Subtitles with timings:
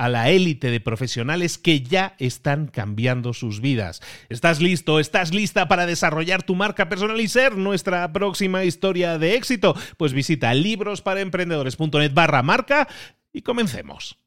[0.00, 4.00] a la élite de profesionales que ya están cambiando sus vidas.
[4.30, 4.98] ¿Estás listo?
[4.98, 9.76] ¿Estás lista para desarrollar tu marca personal y ser nuestra próxima historia de éxito?
[9.98, 12.88] Pues visita librosparaemprendedores.net barra marca
[13.30, 14.18] y comencemos.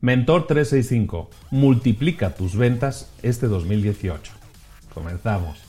[0.00, 1.30] Mentor 365.
[1.50, 4.32] Multiplica tus ventas este 2018.
[4.94, 5.67] Comenzamos.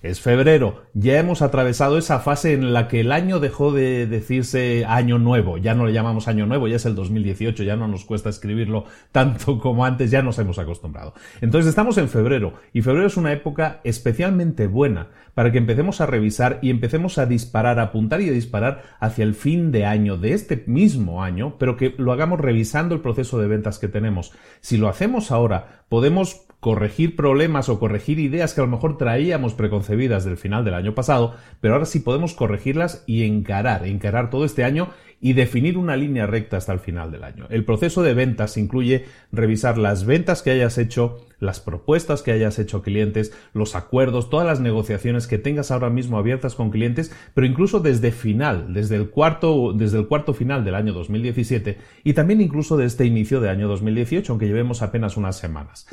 [0.00, 4.84] Es febrero, ya hemos atravesado esa fase en la que el año dejó de decirse
[4.84, 8.04] año nuevo, ya no le llamamos año nuevo, ya es el 2018, ya no nos
[8.04, 11.14] cuesta escribirlo tanto como antes, ya nos hemos acostumbrado.
[11.40, 16.06] Entonces estamos en febrero y febrero es una época especialmente buena para que empecemos a
[16.06, 20.16] revisar y empecemos a disparar, a apuntar y a disparar hacia el fin de año
[20.16, 24.30] de este mismo año, pero que lo hagamos revisando el proceso de ventas que tenemos.
[24.60, 29.54] Si lo hacemos ahora, podemos corregir problemas o corregir ideas que a lo mejor traíamos
[29.54, 34.44] preconcebidas del final del año pasado, pero ahora sí podemos corregirlas y encarar, encarar todo
[34.44, 37.46] este año y definir una línea recta hasta el final del año.
[37.50, 42.58] El proceso de ventas incluye revisar las ventas que hayas hecho, las propuestas que hayas
[42.58, 47.12] hecho a clientes, los acuerdos, todas las negociaciones que tengas ahora mismo abiertas con clientes,
[47.34, 52.12] pero incluso desde final, desde el cuarto, desde el cuarto final del año 2017 y
[52.12, 55.86] también incluso de este inicio de año 2018, aunque llevemos apenas unas semanas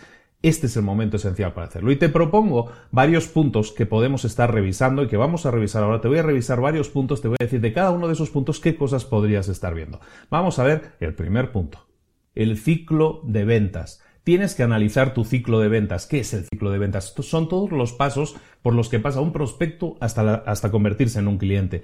[0.50, 1.92] este es el momento esencial para hacerlo.
[1.92, 6.02] Y te propongo varios puntos que podemos estar revisando y que vamos a revisar ahora.
[6.02, 8.30] Te voy a revisar varios puntos, te voy a decir de cada uno de esos
[8.30, 10.00] puntos qué cosas podrías estar viendo.
[10.30, 11.88] Vamos a ver el primer punto.
[12.36, 14.02] El ciclo de ventas.
[14.24, 16.08] Tienes que analizar tu ciclo de ventas.
[16.08, 17.10] ¿Qué es el ciclo de ventas?
[17.10, 21.28] Estos son todos los pasos por los que pasa un prospecto hasta, hasta convertirse en
[21.28, 21.84] un cliente.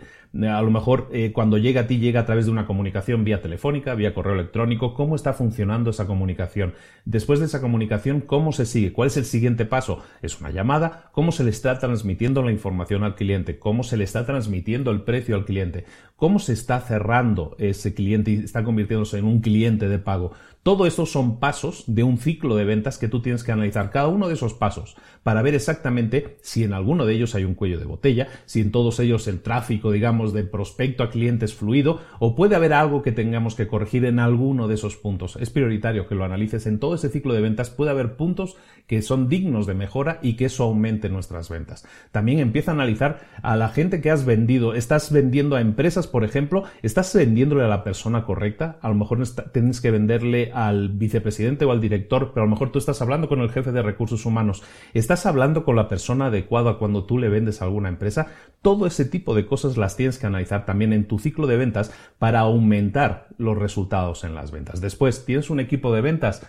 [0.49, 3.39] A lo mejor eh, cuando llega a ti llega a través de una comunicación vía
[3.39, 6.73] telefónica, vía correo electrónico, cómo está funcionando esa comunicación.
[7.05, 10.01] Después de esa comunicación, cómo se sigue, cuál es el siguiente paso.
[10.23, 14.03] Es una llamada, cómo se le está transmitiendo la información al cliente, cómo se le
[14.03, 19.19] está transmitiendo el precio al cliente, cómo se está cerrando ese cliente y está convirtiéndose
[19.19, 20.31] en un cliente de pago.
[20.63, 24.07] Todo eso son pasos de un ciclo de ventas que tú tienes que analizar cada
[24.07, 27.79] uno de esos pasos para ver exactamente si en alguno de ellos hay un cuello
[27.79, 31.99] de botella, si en todos ellos el tráfico, digamos, de prospecto a cliente es fluido,
[32.19, 35.37] o puede haber algo que tengamos que corregir en alguno de esos puntos.
[35.37, 38.57] Es prioritario que lo analices en todo ese ciclo de ventas, puede haber puntos
[38.91, 41.87] que son dignos de mejora y que eso aumente nuestras ventas.
[42.11, 44.73] También empieza a analizar a la gente que has vendido.
[44.73, 46.65] ¿Estás vendiendo a empresas, por ejemplo?
[46.81, 48.79] ¿Estás vendiéndole a la persona correcta?
[48.81, 49.19] A lo mejor
[49.53, 53.29] tienes que venderle al vicepresidente o al director, pero a lo mejor tú estás hablando
[53.29, 54.61] con el jefe de recursos humanos.
[54.93, 58.27] ¿Estás hablando con la persona adecuada cuando tú le vendes a alguna empresa?
[58.61, 61.91] Todo ese tipo de cosas las tienes que analizar también en tu ciclo de ventas
[62.19, 64.81] para aumentar los resultados en las ventas.
[64.81, 66.47] Después, tienes un equipo de ventas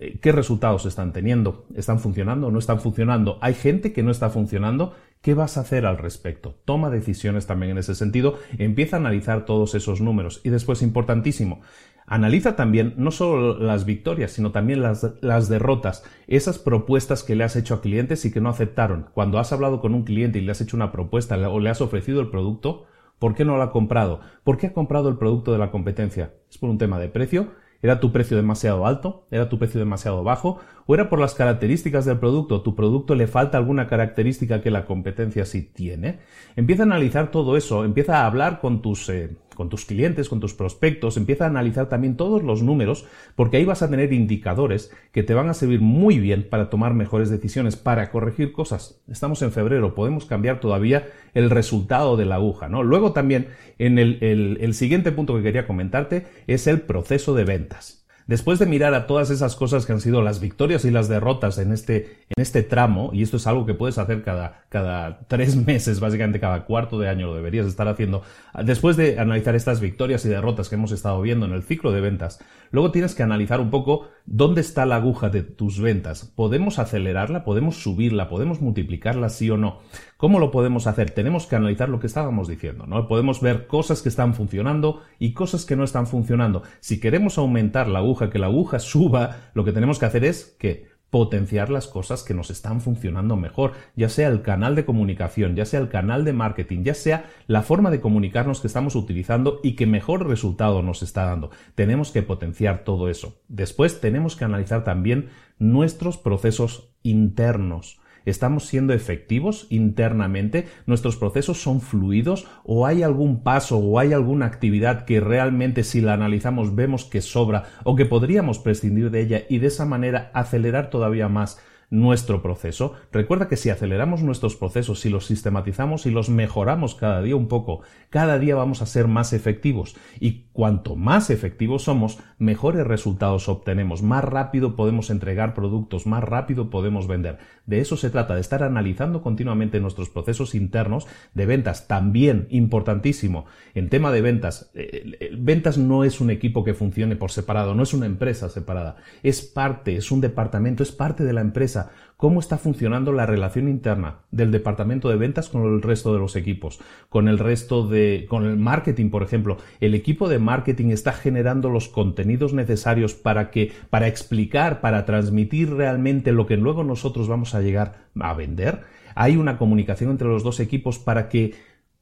[0.00, 1.66] eh, ¿Qué resultados están teniendo?
[1.74, 2.50] ¿Están funcionando?
[2.50, 3.38] ¿No están funcionando?
[3.40, 4.94] ¿Hay gente que no está funcionando?
[5.22, 6.54] ¿Qué vas a hacer al respecto?
[6.64, 10.40] Toma decisiones también en ese sentido, empieza a analizar todos esos números.
[10.44, 11.60] Y después, importantísimo,
[12.08, 17.56] analiza también no solo las victorias, sino también las, derrotas, esas propuestas que le has
[17.56, 19.06] hecho a clientes y que no aceptaron.
[19.12, 21.80] Cuando has hablado con un cliente y le has hecho una propuesta o le has
[21.80, 22.86] ofrecido el producto,
[23.18, 24.20] ¿por qué no lo ha comprado?
[24.44, 26.32] ¿Por qué ha comprado el producto de la competencia?
[26.50, 27.48] ¿Es por un tema de precio?
[27.80, 29.26] ¿Era tu precio demasiado alto?
[29.30, 30.58] ¿Era tu precio demasiado bajo?
[30.90, 32.62] ¿O era por las características del producto?
[32.62, 36.20] ¿Tu producto le falta alguna característica que la competencia sí tiene?
[36.56, 40.40] Empieza a analizar todo eso, empieza a hablar con tus, eh, con tus clientes, con
[40.40, 43.04] tus prospectos, empieza a analizar también todos los números,
[43.36, 46.94] porque ahí vas a tener indicadores que te van a servir muy bien para tomar
[46.94, 49.02] mejores decisiones, para corregir cosas.
[49.08, 52.82] Estamos en febrero, podemos cambiar todavía el resultado de la aguja, ¿no?
[52.82, 53.48] Luego también,
[53.78, 57.97] en el, el siguiente punto que quería comentarte es el proceso de ventas.
[58.28, 61.56] Después de mirar a todas esas cosas que han sido las victorias y las derrotas
[61.56, 65.56] en este, en este tramo, y esto es algo que puedes hacer cada, cada tres
[65.66, 68.22] meses, básicamente cada cuarto de año lo deberías estar haciendo,
[68.62, 72.02] después de analizar estas victorias y derrotas que hemos estado viendo en el ciclo de
[72.02, 72.38] ventas,
[72.70, 76.32] luego tienes que analizar un poco dónde está la aguja de tus ventas.
[76.34, 77.44] ¿Podemos acelerarla?
[77.44, 78.28] ¿Podemos subirla?
[78.28, 79.28] ¿Podemos multiplicarla?
[79.28, 79.80] Sí o no.
[80.16, 81.10] ¿Cómo lo podemos hacer?
[81.10, 83.08] Tenemos que analizar lo que estábamos diciendo, ¿no?
[83.08, 86.62] Podemos ver cosas que están funcionando y cosas que no están funcionando.
[86.80, 90.56] Si queremos aumentar la aguja, que la aguja suba, lo que tenemos que hacer es
[90.58, 95.56] que potenciar las cosas que nos están funcionando mejor, ya sea el canal de comunicación,
[95.56, 99.60] ya sea el canal de marketing, ya sea la forma de comunicarnos que estamos utilizando
[99.62, 101.50] y que mejor resultado nos está dando.
[101.74, 103.40] Tenemos que potenciar todo eso.
[103.48, 108.00] Después tenemos que analizar también nuestros procesos internos.
[108.24, 110.66] ¿Estamos siendo efectivos internamente?
[110.86, 112.46] ¿Nuestros procesos son fluidos?
[112.64, 117.20] ¿O hay algún paso o hay alguna actividad que realmente si la analizamos vemos que
[117.20, 122.42] sobra o que podríamos prescindir de ella y de esa manera acelerar todavía más nuestro
[122.42, 122.92] proceso.
[123.12, 127.48] Recuerda que si aceleramos nuestros procesos, si los sistematizamos y los mejoramos cada día un
[127.48, 127.80] poco,
[128.10, 129.96] cada día vamos a ser más efectivos.
[130.20, 136.68] Y cuanto más efectivos somos, mejores resultados obtenemos, más rápido podemos entregar productos, más rápido
[136.68, 137.38] podemos vender.
[137.64, 141.86] De eso se trata, de estar analizando continuamente nuestros procesos internos de ventas.
[141.86, 147.16] También importantísimo, en tema de ventas, eh, eh, ventas no es un equipo que funcione
[147.16, 151.32] por separado, no es una empresa separada, es parte, es un departamento, es parte de
[151.32, 151.77] la empresa
[152.18, 156.34] cómo está funcionando la relación interna del departamento de ventas con el resto de los
[156.34, 159.56] equipos, con el resto de, con el marketing, por ejemplo.
[159.80, 165.72] El equipo de marketing está generando los contenidos necesarios para que, para explicar, para transmitir
[165.72, 168.82] realmente lo que luego nosotros vamos a llegar a vender.
[169.14, 171.54] Hay una comunicación entre los dos equipos para que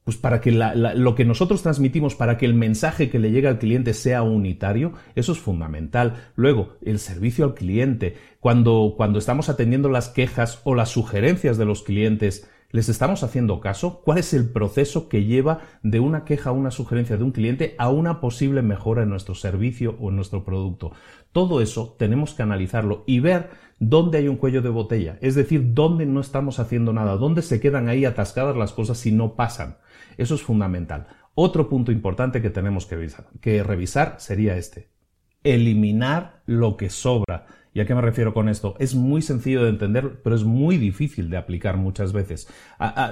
[0.07, 3.59] pues para que lo que nosotros transmitimos, para que el mensaje que le llegue al
[3.59, 6.29] cliente sea unitario, eso es fundamental.
[6.37, 11.65] Luego, el servicio al cliente, cuando, cuando estamos atendiendo las quejas o las sugerencias de
[11.65, 14.01] los clientes, ¿Les estamos haciendo caso?
[14.03, 17.75] ¿Cuál es el proceso que lleva de una queja o una sugerencia de un cliente
[17.77, 20.91] a una posible mejora en nuestro servicio o en nuestro producto?
[21.31, 25.73] Todo eso tenemos que analizarlo y ver dónde hay un cuello de botella, es decir,
[25.73, 29.77] dónde no estamos haciendo nada, dónde se quedan ahí atascadas las cosas si no pasan.
[30.17, 31.07] Eso es fundamental.
[31.35, 34.89] Otro punto importante que tenemos que revisar, sería este.
[35.43, 37.45] Eliminar lo que sobra.
[37.77, 38.73] ¿Y a qué me refiero con esto?
[38.79, 42.51] Es muy sencillo de entender, pero es muy difícil de aplicar muchas veces.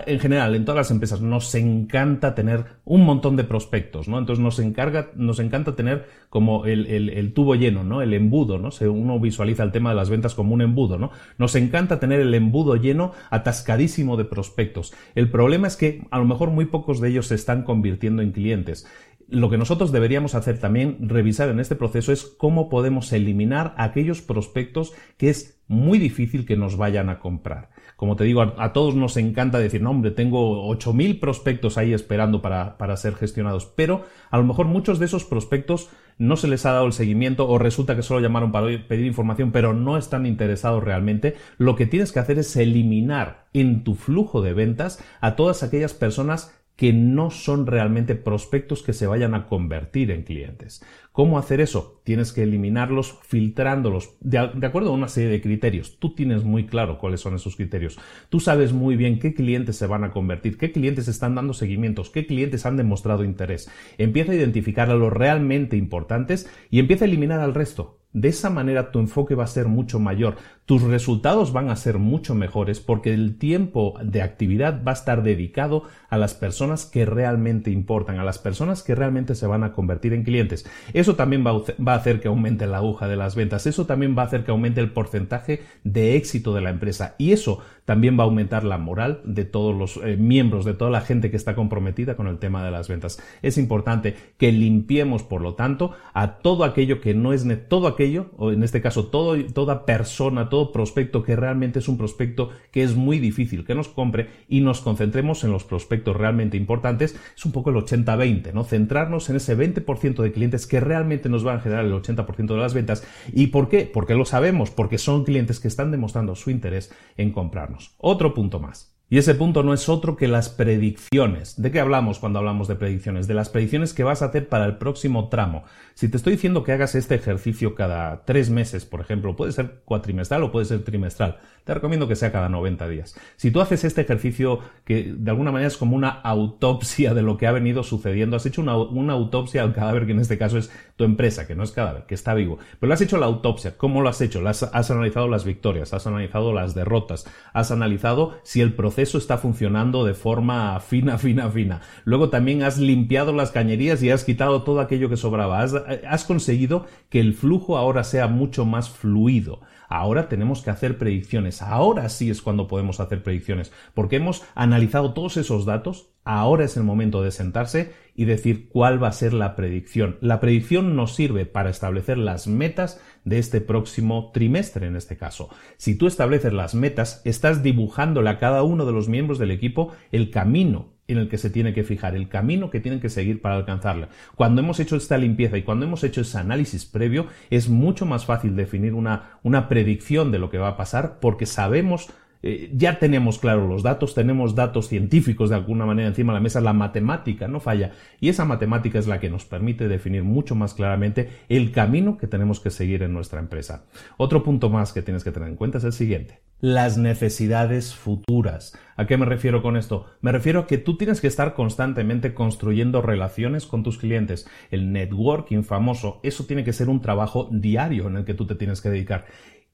[0.08, 4.18] en general, en todas las empresas nos encanta tener un montón de prospectos, ¿no?
[4.18, 8.02] Entonces nos, encarga, nos encanta tener como el, tubo lleno, ¿no?
[8.02, 8.70] El embudo, ¿no?
[8.90, 11.12] uno visualiza el tema de las ventas como un embudo, ¿no?
[11.38, 14.96] Nos encanta tener el embudo lleno, atascadísimo de prospectos.
[15.14, 18.32] El problema es que a lo mejor muy pocos de ellos se están convirtiendo en
[18.32, 18.88] clientes
[19.28, 24.22] lo que nosotros deberíamos hacer también, revisar en este proceso, es cómo podemos eliminar aquellos
[24.22, 27.70] prospectos que es muy difícil que nos vayan a comprar.
[27.96, 32.42] Como te digo, a, todos nos encanta decir, no, hombre, tengo 8.000 prospectos ahí esperando
[32.42, 36.66] para, para ser gestionados, pero a lo mejor muchos de esos prospectos no se les
[36.66, 40.26] ha dado el seguimiento o resulta que solo llamaron para pedir información, pero no están
[40.26, 41.36] interesados realmente.
[41.58, 45.94] Lo que tienes que hacer es eliminar en tu flujo de ventas a todas aquellas
[45.94, 50.84] personas que no son realmente prospectos que se vayan a convertir en clientes.
[51.12, 52.02] ¿Cómo hacer eso?
[52.04, 55.98] Tienes que eliminarlos filtrándolos de, acuerdo a una serie de criterios.
[55.98, 57.98] Tú tienes muy claro cuáles son esos criterios.
[58.28, 62.10] Tú sabes muy bien qué clientes se van a convertir, qué clientes están dando seguimientos,
[62.10, 63.72] qué clientes han demostrado interés.
[63.98, 68.00] Empieza a identificar a los realmente importantes y empieza a eliminar al resto.
[68.16, 72.00] De esa manera tu enfoque va a ser mucho mayor, tus resultados van a ser
[72.00, 77.06] mucho mejores porque el tiempo de actividad va a estar dedicado a las personas que
[77.06, 80.66] realmente importan, a las personas que realmente se van a convertir en clientes.
[80.94, 84.22] Eso también va a hacer que aumente la aguja de las ventas, eso también va
[84.22, 88.24] a hacer que aumente el porcentaje de éxito de la empresa y eso también va
[88.24, 91.54] a aumentar la moral de todos los eh, miembros, de toda la gente que está
[91.54, 93.22] comprometida con el tema de las ventas.
[93.42, 98.05] Es importante que limpiemos, por lo tanto, a todo aquello que no es todo aquello
[98.06, 102.96] en este caso todo, toda persona, todo prospecto que realmente es un prospecto que es
[102.96, 107.52] muy difícil que nos compre y nos concentremos en los prospectos realmente importantes, es un
[107.52, 108.64] poco el 80-20, ¿no?
[108.64, 112.58] Centrarnos en ese 20% de clientes que realmente nos van a generar el 80% de
[112.58, 113.06] las ventas.
[113.34, 113.90] ¿Y por qué?
[113.92, 117.96] Porque lo sabemos, porque son clientes que están demostrando su interés en comprarnos.
[117.98, 118.95] Otro punto más.
[119.08, 121.62] Y ese punto no es otro que las predicciones.
[121.62, 123.28] ¿De qué hablamos cuando hablamos de predicciones?
[123.28, 125.64] De las predicciones que vas a hacer para el próximo tramo.
[125.94, 129.82] Si te estoy diciendo que hagas este ejercicio cada tres meses, por ejemplo, puede ser
[129.86, 133.16] cuatrimestral o puede ser trimestral, te recomiendo que sea cada 90 días.
[133.36, 137.38] Si tú haces este ejercicio que de alguna manera es como una autopsia de lo
[137.38, 140.72] que ha venido sucediendo, has hecho una, autopsia al cadáver que en este caso es
[140.96, 143.78] tu empresa, que no es cadáver, que está vivo, pero has hecho la autopsia.
[143.78, 144.46] ¿Cómo lo has hecho?
[144.48, 149.38] Has analizado las victorias, has analizado las derrotas, has analizado si el proceso proceso está
[149.38, 151.82] funcionando de forma fina, fina, fina.
[152.06, 155.62] Luego también has limpiado las cañerías y has quitado todo aquello que sobraba.
[155.62, 159.60] Has, has conseguido que el flujo ahora sea mucho más fluido.
[159.90, 161.62] Ahora tenemos que hacer predicciones.
[161.62, 163.74] Ahora sí es cuando podemos hacer predicciones.
[163.94, 166.15] Porque hemos analizado todos esos datos.
[166.28, 170.18] Ahora es el momento de sentarse y decir cuál va a ser la predicción.
[170.22, 175.50] La predicción nos sirve para establecer las metas de este próximo trimestre en este caso.
[175.78, 179.92] Si tú estableces las metas, estás dibujándole a cada uno de los miembros del equipo
[180.12, 183.40] el camino en el que se tiene que fijar, el camino que tienen que seguir
[183.40, 184.10] para alcanzarla.
[184.36, 188.26] Cuando hemos hecho esta limpieza y cuando hemos hecho ese análisis previo, es mucho más
[188.26, 192.10] fácil definir una, una predicción de lo que va a pasar porque sabemos
[192.48, 196.44] eh, ya tenemos claro los datos, tenemos datos científicos de alguna manera encima de la
[196.44, 200.54] mesa, la matemática no falla y esa matemática es la que nos permite definir mucho
[200.54, 203.86] más claramente el camino que tenemos que seguir en nuestra empresa.
[204.18, 208.78] Otro punto más que tienes que tener en cuenta es el siguiente, las necesidades futuras.
[208.96, 210.06] ¿A qué me refiero con esto?
[210.22, 214.48] Me refiero a que tú tienes que estar constantemente construyendo relaciones con tus clientes.
[214.70, 218.54] El networking famoso, eso tiene que ser un trabajo diario en el que tú te
[218.54, 219.26] tienes que dedicar.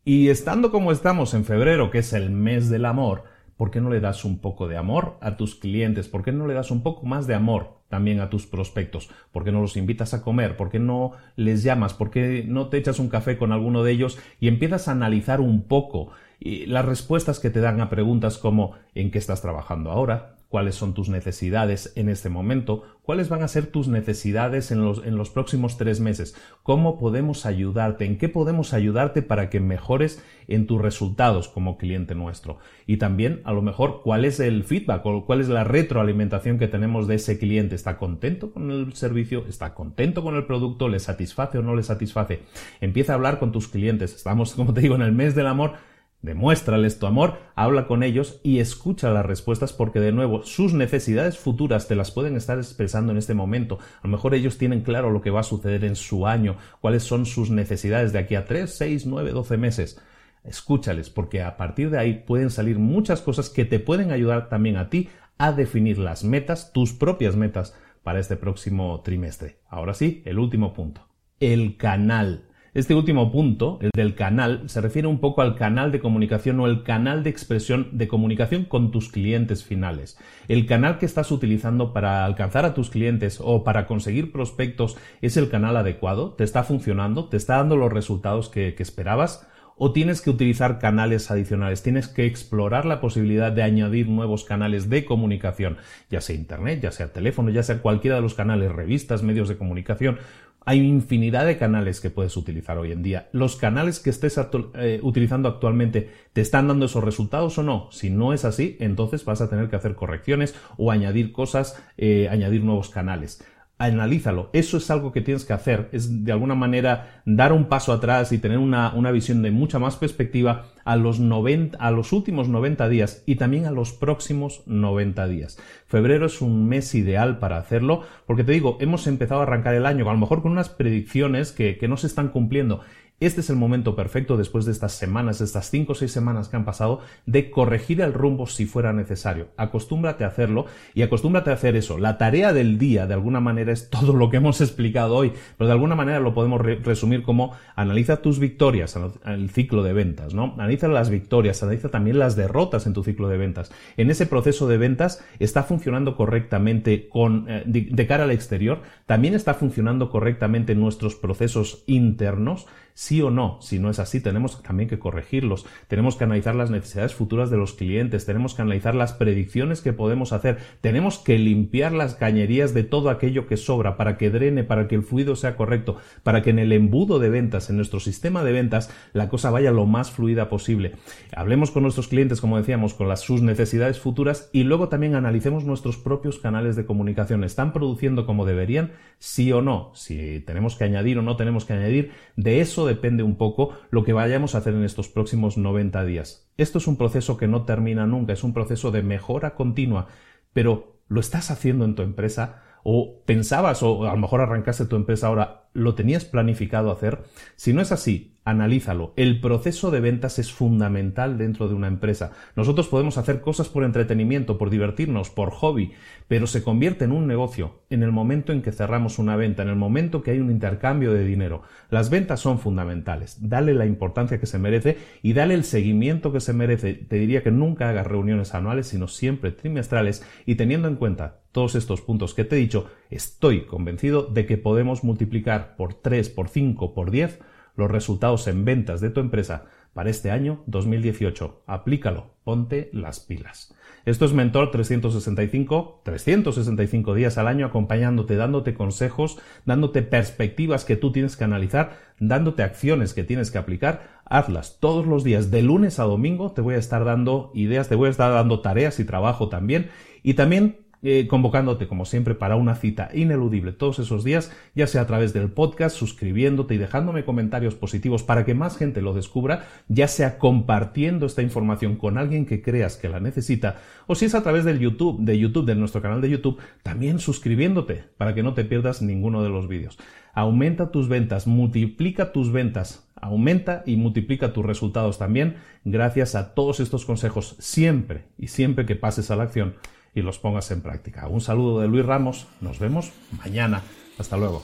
[0.04, 3.24] Y estando como estamos en febrero, que es el mes del amor,
[3.56, 6.08] ¿por qué no le das un poco de amor a tus clientes?
[6.08, 9.12] ¿Por qué no le das un poco más de amor también a tus prospectos?
[9.32, 10.58] ¿Por qué no los invitas a comer?
[10.58, 11.94] ¿Por qué no les llamas?
[11.94, 15.40] ¿Por qué no te echas un café con alguno de ellos y empiezas a analizar
[15.40, 20.38] un poco las respuestas que te dan a preguntas como ¿en qué estás trabajando ahora?
[20.52, 25.04] Cuáles son tus necesidades en este momento, cuáles van a ser tus necesidades en los,
[25.06, 30.22] en los próximos tres meses, cómo podemos ayudarte, en qué podemos ayudarte para que mejores
[30.50, 32.60] en tus resultados como cliente nuestro.
[32.86, 36.68] Y también, a lo mejor, cuál es el feedback o cuál es la retroalimentación que
[36.68, 37.76] tenemos de ese cliente.
[37.76, 39.46] ¿Está contento con el servicio?
[39.48, 40.90] ¿Está contento con el producto?
[40.90, 42.42] ¿Le satisface o no le satisface?
[42.82, 44.14] Empieza a hablar con tus clientes.
[44.14, 45.76] Estamos, como te digo, en el mes del amor
[46.22, 51.40] Demuéstrales tu amor, habla con ellos y escucha las respuestas porque de nuevo sus necesidades
[51.40, 53.80] futuras te las pueden estar expresando en este momento.
[54.04, 57.04] A lo mejor ellos tienen claro lo que va a suceder en su año, cuáles
[57.04, 60.00] son sus necesidades de aquí a 3, 6, 9, 12 meses.
[60.44, 64.78] Escúchales porque a partir de ahí pueden salir muchas cosas que te pueden ayudar también
[64.78, 65.10] a ti
[65.40, 69.58] a definir las metas, tus propias metas para este próximo trimestre.
[69.68, 71.08] Ahora sí, el último punto.
[71.40, 72.51] El canal.
[72.74, 76.68] Este último punto, el del canal, se refiere un poco al canal de comunicación o
[76.68, 80.18] el canal de expresión de comunicación con tus clientes finales.
[80.48, 85.36] El canal que estás utilizando para alcanzar a tus clientes o para conseguir prospectos es
[85.36, 89.46] el canal adecuado, te está funcionando, te está dando los resultados que, que esperabas
[89.84, 94.90] o tienes que utilizar canales adicionales, tienes que explorar la posibilidad de añadir nuevos canales
[94.90, 95.78] de comunicación,
[96.10, 99.58] ya sea internet, ya sea teléfono, ya sea cualquiera de los canales, revistas, medios de
[99.58, 100.20] comunicación,
[100.66, 103.30] hay infinidad de canales que puedes utilizar hoy en día.
[103.32, 104.40] Los canales que estés
[104.76, 107.90] eh, utilizando actualmente te están dando esos resultados o no.
[107.92, 112.30] Si no es así, entonces vas a tener que hacer correcciones o añadir cosas, eh,
[112.30, 113.44] añadir nuevos canales
[113.86, 114.50] analízalo.
[114.54, 118.32] Eso es algo que tienes que hacer, es de alguna manera dar un paso atrás
[118.32, 122.90] y tener una, visión de mucha más perspectiva a los, 90, a los últimos 90
[122.90, 125.58] días y también a los próximos 90 días.
[125.88, 129.86] Febrero es un mes ideal para hacerlo porque te digo, hemos empezado a arrancar el
[129.86, 132.82] año a lo mejor con unas predicciones que, que no se están cumpliendo
[133.22, 136.56] este es el momento perfecto después de estas semanas, estas cinco o seis semanas que
[136.56, 139.50] han pasado, de corregir el rumbo si fuera necesario.
[139.58, 142.00] Acostúmbrate a hacerlo y acostúmbrate a hacer eso.
[142.00, 145.68] La tarea del día, de alguna manera, es todo lo que hemos explicado hoy, pero
[145.68, 150.34] de alguna manera lo podemos resumir como analiza tus victorias en el ciclo de ventas,
[150.34, 150.54] ¿no?
[150.56, 153.72] Analiza las victorias, analiza también las derrotas en tu ciclo de ventas.
[153.98, 158.82] En ese proceso de ventas está funcionando correctamente con, eh, de, de cara al exterior,
[159.06, 163.60] también está funcionando correctamente nuestros procesos internos sí o no.
[163.62, 165.66] Si no es así, tenemos también que corregirlos.
[165.88, 169.94] Tenemos que analizar las necesidades futuras de los clientes, tenemos que analizar las predicciones que
[169.94, 174.64] podemos hacer, tenemos que limpiar las cañerías de todo aquello que sobra para que drene,
[174.64, 178.00] para que el fluido sea correcto, para que en el embudo de ventas, en nuestro
[178.00, 180.94] sistema de ventas, la cosa vaya lo más fluida posible.
[181.36, 185.98] Hablemos con nuestros clientes, como decíamos, con sus necesidades futuras y luego también analicemos nuestros
[185.98, 187.44] propios canales de comunicación.
[187.44, 188.94] ¿Están produciendo como deberían?
[189.20, 189.92] Sí o no.
[189.94, 194.04] Si tenemos que añadir o no tenemos que añadir, de eso depende un poco lo
[194.04, 196.50] que vayamos a hacer en estos próximos 90 días.
[196.58, 200.08] Esto es un proceso que no termina nunca, es un proceso de mejora continua,
[200.54, 202.64] pero ¿lo estás haciendo en tu empresa?
[202.84, 207.24] ¿O pensabas, o a lo mejor arrancaste tu empresa ahora, lo tenías planificado hacer?
[207.56, 209.14] Si no es así, analízalo.
[209.18, 212.32] El proceso de ventas es fundamental dentro de una empresa.
[212.56, 215.92] Nosotros podemos hacer cosas por entretenimiento, por divertirnos, por hobby,
[216.28, 219.70] pero se convierte en un negocio en el momento en que cerramos una venta, en
[219.70, 221.62] el momento que hay un intercambio de dinero.
[221.90, 223.38] Las ventas son fundamentales.
[223.48, 226.94] Dale la importancia que se merece y dale el seguimiento que se merece.
[226.96, 231.76] Te diría que nunca hagas reuniones anuales, sino siempre trimestrales y teniendo en cuenta todos
[231.76, 236.50] estos puntos que te he dicho, estoy convencido de que podemos multiplicar por 3, por
[236.50, 237.40] 5, por 10
[237.76, 241.64] los resultados en ventas de tu empresa para este año 2018.
[241.68, 243.74] Aplícalo, ponte las pilas.
[244.06, 251.12] Esto es Mentor 365, 365 días al año acompañándote, dándote consejos, dándote perspectivas que tú
[251.12, 254.22] tienes que analizar, dándote acciones que tienes que aplicar.
[254.26, 257.96] Hazlas todos los días, de lunes a domingo, te voy a estar dando ideas, te
[257.96, 259.90] voy a estar dando tareas y trabajo también.
[260.24, 265.02] Y también eh, convocándote como siempre para una cita ineludible todos esos días, ya sea
[265.02, 269.68] a través del podcast, suscribiéndote y dejándome comentarios positivos para que más gente lo descubra,
[269.88, 273.78] ya sea compartiendo esta información con alguien que creas que la necesita,
[274.08, 277.20] o si es a través del YouTube, de YouTube, de nuestro canal de YouTube, también
[277.20, 279.98] suscribiéndote para que no te pierdas ninguno de los vídeos.
[280.34, 285.56] Aumenta tus ventas, multiplica tus ventas, aumenta y multiplica tus resultados también
[285.86, 289.76] gracias a todos estos consejos siempre y siempre que pases a la acción
[290.14, 291.28] y los pongas en práctica.
[291.28, 293.12] Un saludo de Luis Ramos, nos vemos
[293.44, 293.82] mañana.
[294.18, 294.64] Hasta luego.